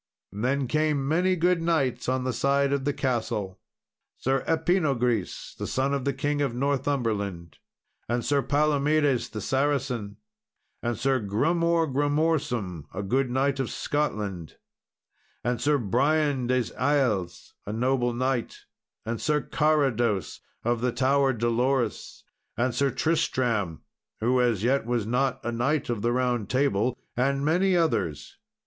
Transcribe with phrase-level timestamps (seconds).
[0.33, 3.59] Then came many good knights on the side of the castle.
[4.17, 7.59] Sir Epinogris, the son of the King of Northumberland,
[8.09, 10.17] and Sir Palomedes the Saracen,
[10.81, 14.55] and Sir Grummore Grummorsum, a good knight of Scotland,
[15.43, 18.61] and Sir Brian des Iles, a noble knight,
[19.05, 22.23] and Sir Carados of the Tower Dolorous,
[22.57, 23.83] and Sir Tristram,
[24.19, 28.39] who as yet was not a knight of the Round Table, and many others.